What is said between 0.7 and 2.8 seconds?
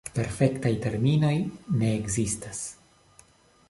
terminoj ne ekzistas.